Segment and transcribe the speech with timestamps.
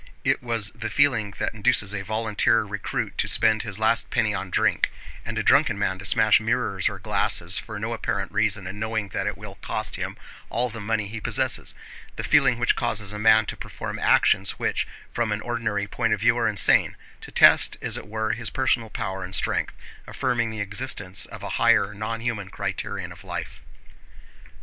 [0.23, 4.49] It was the feeling that induces a volunteer recruit to spend his last penny on
[4.49, 4.89] drink,
[5.23, 9.09] and a drunken man to smash mirrors or glasses for no apparent reason and knowing
[9.09, 10.17] that it will cost him
[10.49, 11.75] all the money he possesses:
[12.15, 16.19] the feeling which causes a man to perform actions which from an ordinary point of
[16.21, 19.75] view are insane, to test, as it were, his personal power and strength,
[20.07, 23.61] affirming the existence of a higher, nonhuman criterion of life.